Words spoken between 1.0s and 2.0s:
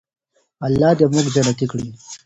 موږ جنتي کړي.